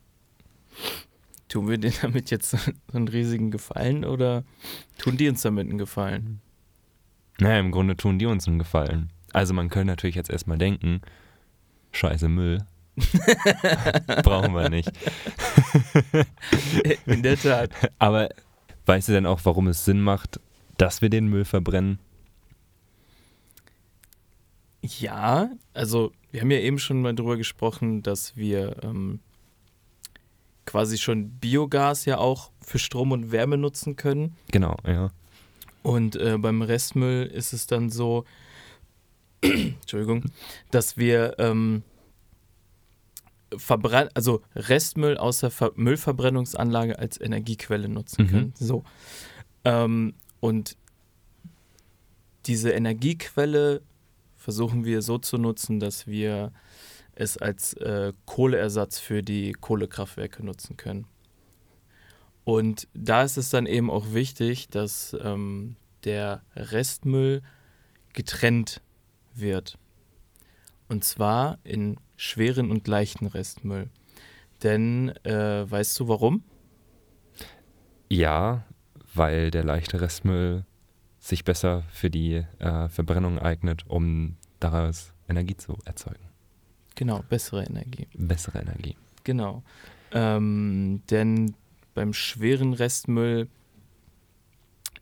tun 1.48 1.70
wir 1.70 1.78
denen 1.78 1.96
damit 2.02 2.30
jetzt 2.30 2.52
so 2.52 2.58
einen 2.94 3.08
riesigen 3.08 3.52
Gefallen 3.52 4.06
oder 4.06 4.44
tun 4.98 5.18
die 5.18 5.30
uns 5.30 5.42
damit 5.42 5.68
einen 5.68 5.78
Gefallen? 5.78 6.42
Naja, 7.40 7.60
im 7.60 7.72
Grunde 7.72 7.96
tun 7.96 8.20
die 8.20 8.26
uns 8.26 8.48
einen 8.48 8.60
Gefallen. 8.60 9.12
Also 9.32 9.54
man 9.54 9.70
könnte 9.70 9.88
natürlich 9.88 10.16
jetzt 10.16 10.30
erstmal 10.30 10.58
denken, 10.58 11.02
scheiße 11.92 12.28
Müll. 12.28 12.66
Brauchen 14.24 14.54
wir 14.54 14.70
nicht. 14.70 14.92
In 17.06 17.24
der 17.24 17.38
Tat. 17.38 17.70
Aber 17.98 18.30
weißt 18.86 19.08
du 19.08 19.14
denn 19.14 19.26
auch, 19.26 19.40
warum 19.44 19.68
es 19.68 19.86
Sinn 19.86 20.02
macht, 20.02 20.42
dass 20.78 21.02
wir 21.02 21.10
den 21.10 21.28
Müll 21.28 21.46
verbrennen? 21.46 22.00
Ja, 24.82 25.50
also 25.74 26.12
wir 26.32 26.42
haben 26.42 26.52
ja 26.52 26.60
eben 26.60 26.80
schon 26.80 27.02
mal 27.02 27.14
drüber 27.14 27.38
gesprochen, 27.38 28.02
dass 28.02 28.36
wir 28.38 28.84
ähm, 28.84 29.20
quasi 30.66 30.98
schon 30.98 31.32
Biogas 31.32 32.06
ja 32.06 32.18
auch 32.18 32.52
für 32.62 32.80
Strom 32.80 33.12
und 33.12 33.32
Wärme 33.32 33.58
nutzen 33.58 33.96
können. 33.96 34.36
Genau, 34.52 34.78
ja. 34.86 35.10
Und 35.82 36.16
äh, 36.16 36.38
beim 36.38 36.62
Restmüll 36.62 37.26
ist 37.26 37.54
es 37.54 37.68
dann 37.68 37.90
so, 37.90 38.26
Entschuldigung, 39.42 40.26
dass 40.72 40.98
wir 40.98 41.36
ähm, 41.40 41.84
Verbrenn 43.58 44.10
also 44.14 44.42
Restmüll 44.56 45.18
aus 45.18 45.40
der 45.40 45.50
Ver 45.50 45.72
Müllverbrennungsanlage 45.76 47.00
als 47.00 47.20
Energiequelle 47.20 47.90
nutzen 47.90 48.26
mhm. 48.26 48.30
können. 48.30 48.54
So. 48.56 48.84
Ähm, 49.66 50.14
und 50.40 50.78
diese 52.46 52.72
Energiequelle 52.72 53.82
versuchen 54.40 54.86
wir 54.86 55.04
so 55.04 55.18
zu 55.20 55.38
nutzen, 55.38 55.80
dass 55.80 56.08
wir 56.08 56.52
es 57.14 57.38
als 57.38 57.74
äh, 57.74 58.14
Kohleersatz 58.26 58.98
für 59.00 59.22
die 59.22 59.52
Kohlekraftwerke 59.52 60.44
nutzen 60.44 60.78
können. 60.78 61.06
Und 62.46 62.88
da 62.94 63.24
ist 63.24 63.38
es 63.38 63.50
dann 63.50 63.66
eben 63.66 63.92
auch 63.92 64.14
wichtig, 64.14 64.70
dass 64.70 65.16
ähm, 65.22 65.76
der 66.06 66.42
Restmüll 66.56 67.44
getrennt 68.14 68.82
wird. 69.36 69.78
Und 70.88 71.04
zwar 71.04 71.60
in 71.64 71.98
schweren 72.16 72.72
und 72.72 72.88
leichten 72.88 73.28
Restmüll. 73.28 73.90
Denn, 74.64 75.10
äh, 75.26 75.70
weißt 75.70 76.00
du 76.00 76.08
warum? 76.08 76.44
Ja, 78.10 78.66
weil 79.14 79.52
der 79.52 79.64
leichte 79.64 80.02
Restmüll 80.02 80.66
sich 81.30 81.44
besser 81.44 81.84
für 81.92 82.10
die 82.10 82.44
äh, 82.60 82.90
Verbrennung 82.90 83.40
eignet, 83.40 83.86
um 83.88 84.36
daraus 84.60 85.14
Energie 85.30 85.56
zu 85.56 85.78
erzeugen. 85.86 86.20
Genau, 86.96 87.24
bessere 87.30 87.64
Energie. 87.64 88.08
Bessere 88.14 88.60
Energie. 88.60 88.96
Genau. 89.24 89.64
Ähm, 90.12 91.02
denn 91.10 91.56
beim 91.94 92.14
schweren 92.14 92.74
Restmüll 92.74 93.48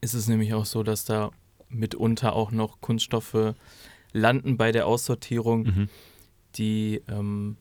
ist 0.02 0.14
es 0.14 0.28
nämlich 0.28 0.54
auch 0.54 0.66
so, 0.66 0.84
dass 0.84 1.06
da 1.06 1.32
mitunter 1.70 2.34
auch 2.34 2.52
noch 2.52 2.82
Kunststoffe 2.82 3.56
landen 4.14 4.58
bei 4.58 4.72
der 4.72 4.86
Aussortierung, 4.86 5.64
Mhm. 5.64 5.90
die 6.56 7.02
ähm, 7.08 7.58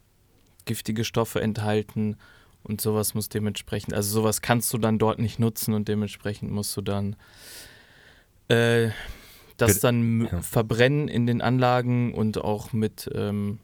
giftige 0.64 1.04
Stoffe 1.04 1.40
enthalten 1.40 2.16
und 2.62 2.80
sowas 2.80 3.14
muss 3.14 3.28
dementsprechend, 3.28 3.94
also 3.94 4.10
sowas 4.20 4.42
kannst 4.42 4.72
du 4.72 4.78
dann 4.78 4.98
dort 4.98 5.18
nicht 5.18 5.38
nutzen 5.38 5.72
und 5.74 5.88
dementsprechend 5.88 6.50
musst 6.50 6.76
du 6.76 6.80
dann 6.82 7.16
äh, 8.48 8.90
das 9.56 9.80
dann 9.80 10.26
ja. 10.30 10.42
verbrennen 10.42 11.08
in 11.08 11.26
den 11.26 11.40
Anlagen 11.40 12.12
und 12.14 12.38
auch 12.38 12.72
mit 12.72 13.10
ähm, 13.14 13.58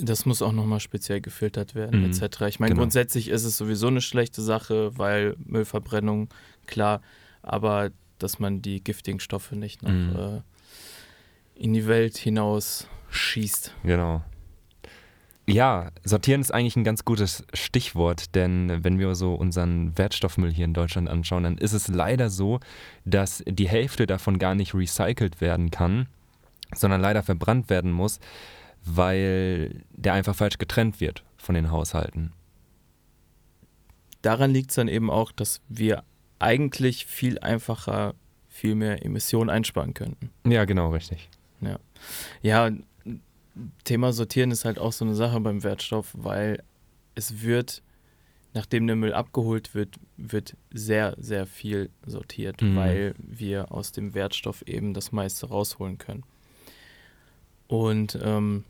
das 0.00 0.26
muss 0.26 0.42
auch 0.42 0.52
nochmal 0.52 0.80
speziell 0.80 1.20
gefiltert 1.20 1.74
werden, 1.76 2.00
Mhm. 2.00 2.06
etc. 2.06 2.42
Ich 2.48 2.58
meine, 2.58 2.70
Genau. 2.70 2.80
grundsätzlich 2.82 3.28
ist 3.28 3.44
es 3.44 3.56
sowieso 3.56 3.86
eine 3.86 4.00
schlechte 4.00 4.42
Sache, 4.42 4.96
weil 4.98 5.36
Müllverbrennung, 5.38 6.28
klar, 6.66 7.00
aber 7.42 7.90
dass 8.18 8.38
man 8.40 8.60
die 8.60 8.82
giftigen 8.82 9.20
Stoffe 9.20 9.54
nicht 9.54 9.82
noch 9.82 9.90
Mhm. 9.92 10.16
äh, 10.16 10.40
in 11.54 11.72
die 11.74 11.86
Welt 11.86 12.16
hinaus 12.16 12.88
schießt. 13.10 13.72
Genau. 13.84 14.24
Ja, 15.46 15.90
sortieren 16.04 16.40
ist 16.40 16.54
eigentlich 16.54 16.76
ein 16.76 16.84
ganz 16.84 17.04
gutes 17.04 17.44
Stichwort, 17.52 18.34
denn 18.34 18.82
wenn 18.82 18.98
wir 18.98 19.14
so 19.14 19.34
unseren 19.34 19.96
Wertstoffmüll 19.98 20.50
hier 20.50 20.64
in 20.64 20.72
Deutschland 20.72 21.08
anschauen, 21.08 21.44
dann 21.44 21.58
ist 21.58 21.74
es 21.74 21.88
leider 21.88 22.30
so, 22.30 22.60
dass 23.04 23.42
die 23.46 23.68
Hälfte 23.68 24.06
davon 24.06 24.38
gar 24.38 24.54
nicht 24.54 24.74
recycelt 24.74 25.42
werden 25.42 25.70
kann, 25.70 26.06
sondern 26.74 27.02
leider 27.02 27.22
verbrannt 27.22 27.68
werden 27.68 27.92
muss, 27.92 28.20
weil 28.86 29.82
der 29.90 30.14
einfach 30.14 30.34
falsch 30.34 30.56
getrennt 30.56 31.00
wird 31.00 31.24
von 31.36 31.54
den 31.54 31.70
Haushalten. 31.70 32.32
Daran 34.22 34.50
liegt 34.50 34.70
es 34.70 34.76
dann 34.76 34.88
eben 34.88 35.10
auch, 35.10 35.30
dass 35.30 35.60
wir 35.68 36.04
eigentlich 36.38 37.04
viel 37.04 37.38
einfacher, 37.38 38.14
viel 38.48 38.74
mehr 38.74 39.04
Emissionen 39.04 39.50
einsparen 39.50 39.92
könnten. 39.92 40.30
Ja, 40.46 40.64
genau, 40.64 40.90
richtig. 40.90 41.28
Ja, 42.42 42.70
Thema 43.84 44.12
Sortieren 44.12 44.50
ist 44.50 44.64
halt 44.64 44.78
auch 44.78 44.92
so 44.92 45.04
eine 45.04 45.14
Sache 45.14 45.40
beim 45.40 45.62
Wertstoff, 45.62 46.10
weil 46.14 46.62
es 47.14 47.42
wird, 47.42 47.82
nachdem 48.52 48.86
der 48.86 48.96
Müll 48.96 49.12
abgeholt 49.12 49.74
wird, 49.74 49.96
wird 50.16 50.56
sehr, 50.72 51.14
sehr 51.18 51.46
viel 51.46 51.90
sortiert, 52.06 52.62
Mhm. 52.62 52.76
weil 52.76 53.14
wir 53.18 53.70
aus 53.72 53.92
dem 53.92 54.14
Wertstoff 54.14 54.62
eben 54.66 54.94
das 54.94 55.12
meiste 55.12 55.46
rausholen 55.48 55.98
können. 55.98 56.24
Und 57.68 58.18
ähm, 58.22 58.64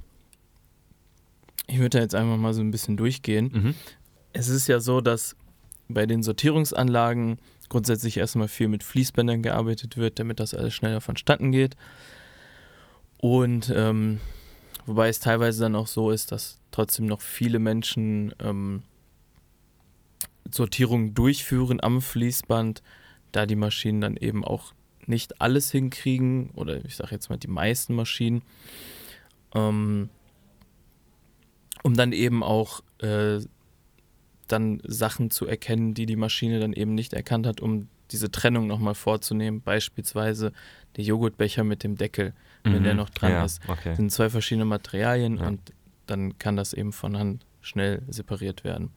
ich 1.67 1.79
würde 1.79 1.99
da 1.99 2.01
jetzt 2.01 2.15
einfach 2.15 2.37
mal 2.37 2.55
so 2.55 2.61
ein 2.61 2.71
bisschen 2.71 2.97
durchgehen. 2.97 3.51
Mhm. 3.53 3.75
Es 4.33 4.49
ist 4.49 4.67
ja 4.69 4.81
so, 4.81 5.01
dass 5.01 5.35
bei 5.89 6.07
den 6.07 6.23
Sortierungsanlagen 6.23 7.39
grundsätzlich 7.69 8.19
erstmal 8.19 8.49
viel 8.49 8.69
mit 8.69 8.83
Fließbändern 8.83 9.43
gearbeitet 9.43 9.97
wird, 9.97 10.19
damit 10.19 10.41
das 10.41 10.55
alles 10.55 10.75
schneller 10.75 11.01
vonstatten 11.01 11.53
geht. 11.53 11.77
Und 13.19 13.73
ähm, 13.75 14.21
wobei 14.87 15.09
es 15.09 15.21
teilweise 15.21 15.63
dann 15.63 15.77
auch 15.77 15.87
so 15.87 16.11
ist, 16.11 16.33
dass 16.33 16.61
trotzdem 16.71 17.07
noch 17.07 17.21
viele 17.21 17.59
Menschen 17.59 18.35
ähm, 18.41 18.83
Sortierung 20.51 21.15
durchführen 21.15 21.81
am 21.83 22.01
Fließband, 22.01 22.83
da 23.33 23.47
die 23.47 23.57
Maschinen 23.57 24.01
dann 24.01 24.17
eben 24.17 24.45
auch 24.45 24.73
nicht 25.07 25.41
alles 25.41 25.71
hinkriegen, 25.71 26.51
oder 26.55 26.85
ich 26.85 26.97
sage 26.97 27.13
jetzt 27.13 27.29
mal 27.31 27.37
die 27.37 27.49
meisten 27.49 27.95
Maschinen, 27.95 28.43
ähm, 29.55 30.09
um 31.83 31.95
dann 31.95 32.13
eben 32.13 32.43
auch 32.43 32.83
äh, 32.99 33.41
dann 34.49 34.81
Sachen 34.85 35.31
zu 35.31 35.47
erkennen, 35.47 35.95
die 35.95 36.07
die 36.07 36.17
Maschine 36.17 36.61
dann 36.61 36.73
eben 36.73 36.95
nicht 36.95 37.13
erkannt 37.13 37.47
hat, 37.47 37.61
um 37.61 37.89
diese 38.11 38.31
Trennung 38.31 38.67
nochmal 38.67 38.95
vorzunehmen. 38.95 39.63
Beispielsweise 39.63 40.53
der 40.97 41.05
Joghurtbecher 41.05 41.65
mit 41.65 41.83
dem 41.83 41.97
Deckel, 41.97 42.35
wenn 42.65 42.83
der 42.83 42.95
Mhm. 42.95 42.99
noch 42.99 43.11
dran 43.11 43.31
ja, 43.33 43.45
ist. 43.45 43.61
Okay. 43.69 43.91
Das 43.91 43.97
sind 43.99 44.11
zwei 44.11 44.31
verschiedene 44.31 44.65
Materialien 44.65 45.37
Ja. 45.39 45.47
und 45.47 45.61
dann 46.07 46.39
kann 46.39 46.57
das 46.57 46.73
eben 46.73 46.93
von 46.93 47.17
Hand 47.19 47.45
schnell 47.61 48.03
separiert 48.09 48.65
werden. 48.65 48.91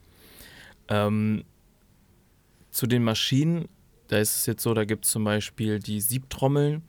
Ähm, 0.89 1.43
zu 2.71 2.87
den 2.87 3.03
Maschinen, 3.03 3.67
da 4.07 4.17
ist 4.17 4.35
es 4.37 4.45
jetzt 4.45 4.63
so, 4.63 4.73
da 4.73 4.85
gibt 4.85 5.05
es 5.05 5.11
zum 5.11 5.23
Beispiel 5.23 5.79
die 5.79 5.99
Siebtrommeln. 6.01 6.81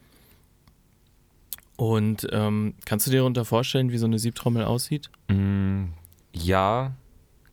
Und 1.77 2.27
ähm, 2.31 2.75
kannst 2.85 3.07
du 3.07 3.11
dir 3.11 3.17
darunter 3.19 3.45
vorstellen, 3.45 3.91
wie 3.91 3.97
so 3.97 4.05
eine 4.05 4.19
Siebtrommel 4.19 4.65
aussieht? 4.65 5.09
Mm, 5.29 5.85
ja, 6.33 6.93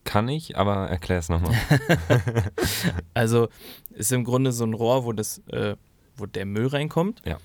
kann 0.03 0.29
ich, 0.29 0.57
aber 0.57 0.89
erklär 0.89 1.19
es 1.19 1.29
nochmal. 1.29 1.55
Also 3.15 3.49
ist 3.95 4.13
im 4.13 4.25
Grunde 4.25 4.53
so 4.53 4.65
ein 4.65 4.75
Rohr, 4.75 5.05
wo 5.05 5.13
das, 5.13 5.39
äh, 5.49 5.77
wo 6.17 6.27
der 6.27 6.45
Müll 6.47 6.67
reinkommt. 6.67 7.23
Ja. 7.25 7.39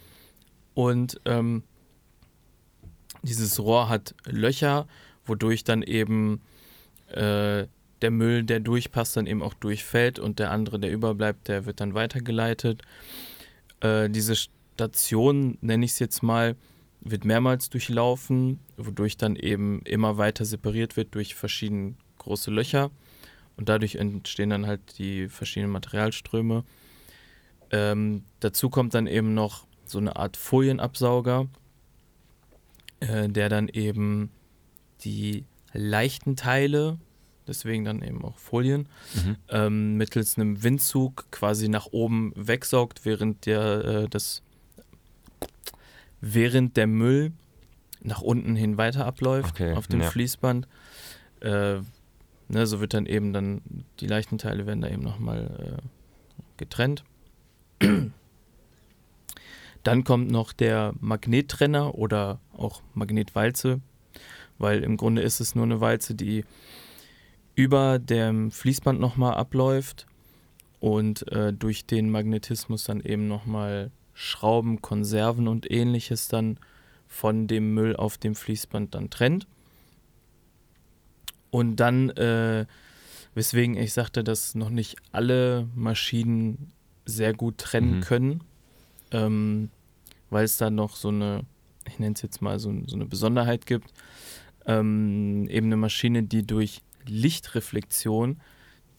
Und 0.74 1.20
ähm, 1.26 1.64
dieses 3.24 3.60
Rohr 3.60 3.90
hat 3.90 4.16
Löcher, 4.26 4.88
wodurch 5.26 5.64
dann 5.64 5.84
eben 5.84 6.42
äh, 7.10 7.68
der 8.02 8.12
Müll, 8.12 8.44
der 8.44 8.60
durchpasst, 8.60 9.18
dann 9.18 9.28
eben 9.28 9.42
auch 9.42 9.54
durchfällt 9.54 10.20
und 10.20 10.40
der 10.40 10.52
andere, 10.52 10.80
der 10.80 10.92
überbleibt, 10.92 11.48
der 11.48 11.66
wird 11.66 11.80
dann 11.80 11.94
weitergeleitet. 11.94 12.82
Äh, 13.82 14.10
diese 14.10 14.36
Station, 14.36 15.58
nenne 15.62 15.86
ich 15.86 15.92
es 15.92 16.00
jetzt 16.00 16.24
mal, 16.24 16.56
wird 17.02 17.26
mehrmals 17.26 17.70
durchlaufen, 17.70 18.60
wodurch 18.78 19.18
dann 19.18 19.36
eben 19.36 19.82
immer 19.84 20.18
weiter 20.18 20.46
separiert 20.46 20.98
wird 20.98 21.16
durch 21.16 21.36
verschiedene 21.36 21.96
große 22.20 22.52
Löcher. 22.52 22.92
Und 23.58 23.70
dadurch 23.70 23.96
entstehen 23.96 24.50
dann 24.50 24.66
halt 24.66 24.98
die 24.98 25.28
verschiedenen 25.28 25.72
Materialströme. 25.72 26.64
Ähm, 27.72 28.24
dazu 28.40 28.70
kommt 28.70 28.94
dann 28.94 29.08
eben 29.08 29.34
noch 29.34 29.66
so 29.86 29.98
eine 29.98 30.16
Art 30.16 30.38
Folienabsauger, 30.38 31.48
äh, 33.02 33.28
der 33.30 33.50
dann 33.50 33.68
eben 33.68 34.32
die 35.04 35.46
leichten 35.74 36.36
Teile, 36.36 36.98
deswegen 37.48 37.84
dann 37.86 38.02
eben 38.02 38.24
auch 38.24 38.38
Folien, 38.38 38.88
Mhm. 39.16 39.36
ähm, 39.50 39.98
mittels 39.98 40.38
einem 40.38 40.64
Windzug 40.64 41.26
quasi 41.32 41.68
nach 41.70 41.88
oben 41.92 42.32
wegsaugt, 42.36 43.04
während 43.06 43.46
der 43.46 43.86
äh, 43.86 44.08
das 44.10 44.42
während 46.22 46.78
der 46.78 46.88
Müll 46.88 47.32
nach 48.04 48.22
unten 48.22 48.56
hin 48.56 48.78
weiter 48.78 49.06
abläuft 49.06 49.52
Okay, 49.56 49.74
auf 49.74 49.88
dem 49.88 50.02
ja. 50.02 50.10
Fließband. 50.10 50.68
Äh, 51.42 51.80
ne, 52.48 52.68
so 52.68 52.80
wird 52.80 52.94
dann 52.94 53.06
eben 53.06 53.34
dann 53.34 53.62
die 54.00 54.08
leichten 54.08 54.38
Teile 54.38 54.66
werden 54.68 54.82
da 54.82 54.90
eben 54.90 55.04
nochmal 55.04 55.80
äh, 55.80 56.38
getrennt. 56.58 57.04
Dann 59.84 60.04
kommt 60.04 60.30
noch 60.30 60.54
der 60.54 60.94
Magnettrenner 61.00 61.96
oder 61.96 62.40
auch 62.56 62.82
Magnetwalze, 62.94 63.82
weil 64.58 64.84
im 64.84 64.98
Grunde 64.98 65.22
ist 65.22 65.40
es 65.40 65.56
nur 65.56 65.66
eine 65.66 65.82
Walze, 65.82 66.14
die 66.14 66.46
über 67.56 68.00
dem 68.00 68.52
Fließband 68.52 69.00
nochmal 69.00 69.34
abläuft 69.36 70.06
und 70.80 71.28
äh, 71.32 71.52
durch 71.54 71.86
den 71.86 72.10
Magnetismus 72.10 72.84
dann 72.86 73.02
eben 73.02 73.28
nochmal 73.28 73.92
Schrauben, 74.14 74.82
Konserven 74.82 75.48
und 75.48 75.70
ähnliches 75.72 76.28
dann 76.28 76.58
von 77.08 77.48
dem 77.48 77.74
Müll 77.74 77.96
auf 77.96 78.18
dem 78.18 78.36
Fließband 78.36 78.94
dann 78.96 79.10
trennt. 79.10 79.48
Und 81.50 81.76
dann, 81.78 82.10
äh, 82.12 82.66
weswegen 83.36 83.76
ich 83.78 83.94
sagte, 83.94 84.24
dass 84.24 84.56
noch 84.56 84.70
nicht 84.70 84.96
alle 85.12 85.68
Maschinen 85.76 86.72
sehr 87.06 87.34
gut 87.34 87.58
trennen 87.58 87.98
Mhm. 87.98 88.02
können, 88.02 88.44
ähm, 89.12 89.70
weil 90.30 90.46
es 90.46 90.58
da 90.58 90.70
noch 90.70 90.96
so 90.96 91.10
eine, 91.10 91.42
ich 91.88 92.00
nenne 92.00 92.14
es 92.16 92.22
jetzt 92.22 92.42
mal 92.42 92.60
so, 92.60 92.74
so 92.86 92.96
eine 92.96 93.06
Besonderheit 93.06 93.66
gibt, 93.66 93.94
ähm, 94.66 95.48
eben 95.50 95.68
eine 95.68 95.78
Maschine, 95.78 96.24
die 96.24 96.46
durch 96.46 96.82
Lichtreflexion 97.06 98.40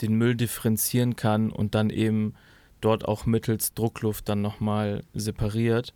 den 0.00 0.14
Müll 0.14 0.34
differenzieren 0.34 1.16
kann 1.16 1.50
und 1.50 1.74
dann 1.74 1.90
eben 1.90 2.34
dort 2.80 3.04
auch 3.06 3.26
mittels 3.26 3.74
Druckluft 3.74 4.28
dann 4.28 4.42
nochmal 4.42 5.04
separiert. 5.14 5.94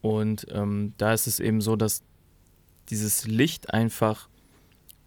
Und 0.00 0.46
ähm, 0.50 0.94
da 0.98 1.12
ist 1.12 1.26
es 1.26 1.40
eben 1.40 1.60
so, 1.60 1.76
dass 1.76 2.02
dieses 2.90 3.26
Licht 3.26 3.72
einfach, 3.72 4.28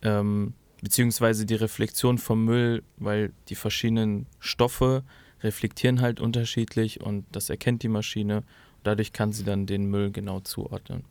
ähm, 0.02 0.54
beziehungsweise 0.82 1.46
die 1.46 1.56
Reflexion 1.56 2.18
vom 2.18 2.44
Müll, 2.46 2.84
weil 2.98 3.32
die 3.50 3.56
verschiedenen 3.56 4.26
Stoffe 4.40 5.04
reflektieren 5.44 6.02
halt 6.02 6.20
unterschiedlich 6.20 7.02
und 7.02 7.26
das 7.32 7.50
erkennt 7.50 7.84
die 7.84 7.90
Maschine. 7.90 8.44
Dadurch 8.84 9.14
kann 9.14 9.32
sie 9.32 9.44
dann 9.44 9.66
den 9.66 9.86
Müll 9.86 10.12
genau 10.12 10.40
zuordnen. 10.40 11.04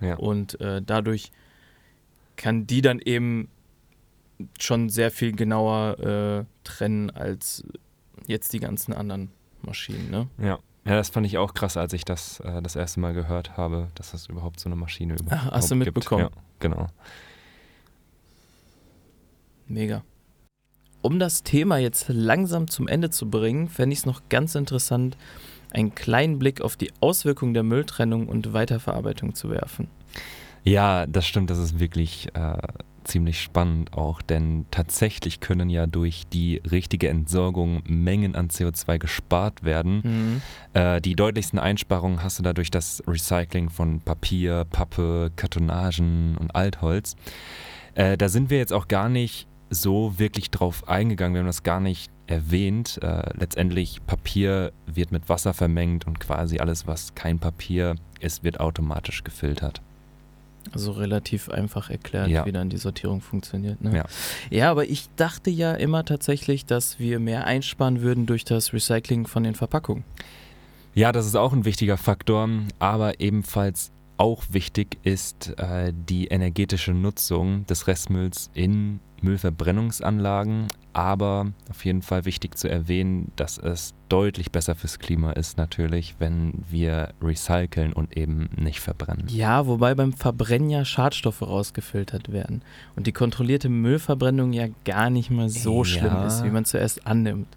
Ja. 0.00 0.16
Und 0.16 0.60
äh, 0.60 0.82
dadurch 0.82 1.30
kann 2.36 2.66
die 2.66 2.82
dann 2.82 3.00
eben 3.00 3.48
schon 4.58 4.88
sehr 4.90 5.10
viel 5.10 5.32
genauer 5.32 5.98
äh, 5.98 6.44
trennen 6.64 7.10
als 7.10 7.64
jetzt 8.26 8.52
die 8.52 8.60
ganzen 8.60 8.92
anderen 8.92 9.30
Maschinen. 9.62 10.10
Ne? 10.10 10.28
Ja. 10.38 10.58
Ja, 10.84 10.94
das 10.94 11.08
fand 11.08 11.26
ich 11.26 11.36
auch 11.36 11.52
krass, 11.52 11.76
als 11.76 11.92
ich 11.94 12.04
das 12.04 12.38
äh, 12.40 12.62
das 12.62 12.76
erste 12.76 13.00
Mal 13.00 13.12
gehört 13.12 13.56
habe, 13.56 13.88
dass 13.96 14.14
es 14.14 14.28
überhaupt 14.28 14.60
so 14.60 14.68
eine 14.68 14.76
Maschine 14.76 15.14
überhaupt 15.14 15.46
Ah, 15.48 15.56
hast 15.56 15.68
du 15.72 15.74
mitbekommen? 15.74 16.26
Gibt. 16.26 16.36
Ja, 16.36 16.42
genau. 16.60 16.86
Mega. 19.66 20.04
Um 21.06 21.20
das 21.20 21.44
Thema 21.44 21.78
jetzt 21.78 22.06
langsam 22.08 22.66
zum 22.66 22.88
Ende 22.88 23.10
zu 23.10 23.30
bringen, 23.30 23.68
fände 23.68 23.92
ich 23.92 24.00
es 24.00 24.06
noch 24.06 24.22
ganz 24.28 24.56
interessant, 24.56 25.16
einen 25.70 25.94
kleinen 25.94 26.40
Blick 26.40 26.60
auf 26.60 26.76
die 26.76 26.90
Auswirkungen 26.98 27.54
der 27.54 27.62
Mülltrennung 27.62 28.26
und 28.26 28.52
Weiterverarbeitung 28.52 29.36
zu 29.36 29.48
werfen. 29.48 29.86
Ja, 30.64 31.06
das 31.06 31.24
stimmt, 31.24 31.48
das 31.50 31.58
ist 31.58 31.78
wirklich 31.78 32.26
äh, 32.34 32.58
ziemlich 33.04 33.40
spannend 33.40 33.92
auch, 33.92 34.20
denn 34.20 34.66
tatsächlich 34.72 35.38
können 35.38 35.70
ja 35.70 35.86
durch 35.86 36.24
die 36.32 36.60
richtige 36.68 37.08
Entsorgung 37.08 37.84
Mengen 37.86 38.34
an 38.34 38.48
CO2 38.48 38.98
gespart 38.98 39.62
werden. 39.62 40.00
Mhm. 40.02 40.42
Äh, 40.72 41.00
die 41.00 41.14
deutlichsten 41.14 41.60
Einsparungen 41.60 42.24
hast 42.24 42.40
du 42.40 42.42
dadurch 42.42 42.72
das 42.72 43.00
Recycling 43.06 43.70
von 43.70 44.00
Papier, 44.00 44.66
Pappe, 44.68 45.30
Kartonagen 45.36 46.36
und 46.36 46.56
Altholz. 46.56 47.14
Äh, 47.94 48.16
da 48.18 48.28
sind 48.28 48.50
wir 48.50 48.58
jetzt 48.58 48.72
auch 48.72 48.88
gar 48.88 49.08
nicht 49.08 49.46
so 49.70 50.18
wirklich 50.18 50.50
drauf 50.50 50.88
eingegangen, 50.88 51.34
wir 51.34 51.40
haben 51.40 51.46
das 51.46 51.62
gar 51.62 51.80
nicht 51.80 52.10
erwähnt. 52.26 52.98
Äh, 53.02 53.30
letztendlich 53.38 54.00
Papier 54.06 54.72
wird 54.86 55.12
mit 55.12 55.28
Wasser 55.28 55.54
vermengt 55.54 56.06
und 56.06 56.20
quasi 56.20 56.58
alles, 56.58 56.86
was 56.86 57.14
kein 57.14 57.38
Papier 57.38 57.96
ist, 58.20 58.44
wird 58.44 58.60
automatisch 58.60 59.24
gefiltert. 59.24 59.80
Also 60.72 60.92
relativ 60.92 61.48
einfach 61.48 61.90
erklärt, 61.90 62.28
Ja. 62.28 62.44
wie 62.44 62.52
dann 62.52 62.68
die 62.70 62.76
Sortierung 62.76 63.20
funktioniert. 63.20 63.80
Ne? 63.82 63.96
Ja. 63.96 64.04
ja, 64.50 64.70
aber 64.70 64.84
ich 64.88 65.08
dachte 65.14 65.50
ja 65.50 65.72
immer 65.74 66.04
tatsächlich, 66.04 66.66
dass 66.66 66.98
wir 66.98 67.20
mehr 67.20 67.46
einsparen 67.46 68.00
würden 68.02 68.26
durch 68.26 68.44
das 68.44 68.72
Recycling 68.72 69.26
von 69.28 69.44
den 69.44 69.54
Verpackungen. 69.54 70.04
Ja, 70.94 71.12
das 71.12 71.26
ist 71.26 71.36
auch 71.36 71.52
ein 71.52 71.64
wichtiger 71.64 71.98
Faktor, 71.98 72.48
aber 72.78 73.20
ebenfalls 73.20 73.92
auch 74.18 74.44
wichtig 74.50 74.98
ist 75.02 75.58
äh, 75.58 75.92
die 75.94 76.26
energetische 76.28 76.92
Nutzung 76.92 77.66
des 77.66 77.86
Restmülls 77.86 78.50
in 78.54 79.00
Müllverbrennungsanlagen, 79.22 80.66
aber 80.92 81.52
auf 81.70 81.84
jeden 81.84 82.02
Fall 82.02 82.24
wichtig 82.24 82.56
zu 82.56 82.68
erwähnen, 82.68 83.32
dass 83.36 83.58
es 83.58 83.94
deutlich 84.08 84.50
besser 84.52 84.74
fürs 84.74 84.98
Klima 84.98 85.32
ist 85.32 85.56
natürlich, 85.58 86.16
wenn 86.18 86.52
wir 86.70 87.12
recyceln 87.22 87.92
und 87.92 88.16
eben 88.16 88.48
nicht 88.56 88.80
verbrennen. 88.80 89.26
Ja, 89.28 89.66
wobei 89.66 89.94
beim 89.94 90.12
Verbrennen 90.12 90.70
ja 90.70 90.84
Schadstoffe 90.84 91.42
rausgefiltert 91.42 92.32
werden 92.32 92.62
und 92.94 93.06
die 93.06 93.12
kontrollierte 93.12 93.68
Müllverbrennung 93.68 94.52
ja 94.52 94.68
gar 94.84 95.10
nicht 95.10 95.30
mal 95.30 95.48
so 95.48 95.78
Ja. 95.80 95.84
schlimm 95.84 96.22
ist, 96.26 96.44
wie 96.44 96.50
man 96.50 96.64
zuerst 96.64 97.06
annimmt. 97.06 97.48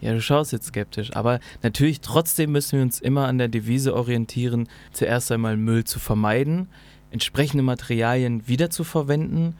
Ja, 0.00 0.12
du 0.12 0.20
schaust 0.20 0.52
jetzt 0.52 0.66
skeptisch, 0.66 1.14
aber 1.16 1.40
natürlich 1.62 2.00
trotzdem 2.00 2.52
müssen 2.52 2.78
wir 2.78 2.82
uns 2.84 3.00
immer 3.00 3.26
an 3.26 3.38
der 3.38 3.48
Devise 3.48 3.94
orientieren, 3.94 4.68
zuerst 4.92 5.32
einmal 5.32 5.56
Müll 5.56 5.84
zu 5.84 5.98
vermeiden, 5.98 6.68
entsprechende 7.10 7.64
Materialien 7.64 8.46
wiederzuverwenden, 8.46 9.56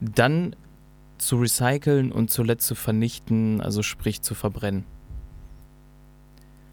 dann 0.00 0.54
zu 1.18 1.36
recyceln 1.36 2.12
und 2.12 2.30
zuletzt 2.30 2.66
zu 2.66 2.74
vernichten, 2.74 3.60
also 3.60 3.82
sprich 3.82 4.22
zu 4.22 4.34
verbrennen. 4.34 4.84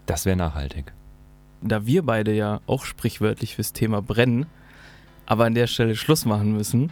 Das 0.06 0.26
wäre 0.26 0.36
nachhaltig. 0.36 0.92
da 1.62 1.86
wir 1.86 2.02
beide 2.02 2.32
ja 2.32 2.60
auch 2.66 2.84
sprichwörtlich 2.84 3.56
fürs 3.56 3.72
Thema 3.72 4.00
brennen, 4.02 4.46
aber 5.26 5.44
an 5.44 5.54
der 5.54 5.66
Stelle 5.66 5.94
Schluss 5.94 6.24
machen 6.24 6.52
müssen, 6.52 6.90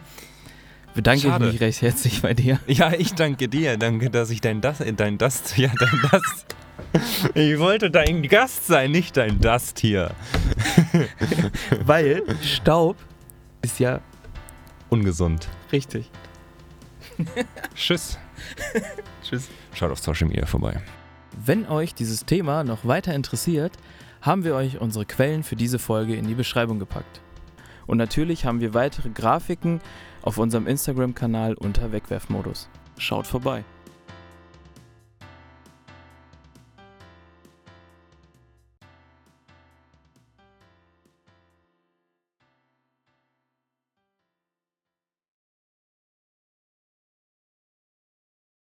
bedanke 0.93 1.27
Schade. 1.27 1.45
ich 1.47 1.53
mich 1.53 1.61
recht 1.61 1.81
herzlich 1.81 2.21
bei 2.21 2.33
dir. 2.33 2.59
Ja, 2.67 2.91
ich 2.93 3.13
danke 3.13 3.47
dir. 3.47 3.77
Danke, 3.77 4.09
dass 4.09 4.29
ich 4.29 4.41
dein 4.41 4.61
Dust, 4.61 4.83
dein 4.97 5.17
Dust, 5.17 5.57
ja, 5.57 5.69
dein 5.79 6.01
Dust. 6.11 6.55
Ich 7.35 7.59
wollte 7.59 7.91
dein 7.91 8.23
Gast 8.23 8.65
sein, 8.65 8.91
nicht 8.91 9.15
dein 9.17 9.39
Dust 9.39 9.79
hier. 9.79 10.11
Weil 11.85 12.23
Staub 12.41 12.95
ist 13.61 13.79
ja 13.79 13.99
Ungesund. 14.89 15.49
richtig. 15.71 16.09
Tschüss. 17.75 18.17
Tschüss. 19.23 19.49
Schaut 19.73 19.91
auf 19.91 19.99
Social 19.99 20.27
Media 20.27 20.45
vorbei. 20.45 20.81
Wenn 21.45 21.67
euch 21.67 21.93
dieses 21.93 22.25
Thema 22.25 22.63
noch 22.63 22.85
weiter 22.85 23.13
interessiert, 23.13 23.73
haben 24.21 24.43
wir 24.43 24.55
euch 24.55 24.79
unsere 24.79 25.05
Quellen 25.05 25.43
für 25.43 25.55
diese 25.55 25.79
Folge 25.79 26.15
in 26.15 26.27
die 26.27 26.33
Beschreibung 26.33 26.79
gepackt. 26.79 27.21
Und 27.87 27.97
natürlich 27.97 28.45
haben 28.45 28.61
wir 28.61 28.73
weitere 28.73 29.09
Grafiken 29.09 29.81
auf 30.21 30.37
unserem 30.37 30.67
Instagram-Kanal 30.67 31.53
unter 31.55 31.91
Wegwerfmodus. 31.91 32.69
Schaut 32.97 33.27
vorbei. 33.27 33.63